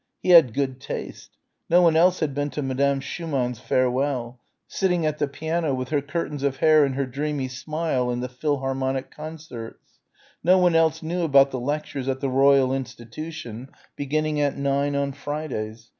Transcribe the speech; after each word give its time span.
He 0.23 0.29
had 0.31 0.55
good 0.55 0.79
taste. 0.81 1.37
No 1.69 1.83
one 1.83 1.95
else 1.95 2.21
had 2.21 2.33
been 2.33 2.49
to 2.57 2.63
Madame 2.63 2.99
Schumann's 3.01 3.59
Farewell... 3.59 4.39
sitting 4.67 5.05
at 5.05 5.19
the 5.19 5.27
piano 5.27 5.75
with 5.75 5.89
her 5.89 6.01
curtains 6.01 6.41
of 6.41 6.57
hair 6.57 6.83
and 6.83 6.95
her 6.95 7.05
dreamy 7.05 7.47
smile... 7.47 8.09
and 8.09 8.23
the 8.23 8.27
Philharmonic 8.27 9.11
Concerts. 9.11 9.99
No 10.43 10.57
one 10.57 10.73
else 10.73 11.03
knew 11.03 11.21
about 11.21 11.51
the 11.51 11.59
lectures 11.59 12.07
at 12.07 12.19
the 12.19 12.29
Royal 12.29 12.73
Institution, 12.73 13.69
beginning 13.95 14.41
at 14.41 14.57
nine 14.57 14.95
on 14.95 15.11
Fridays.... 15.11 15.89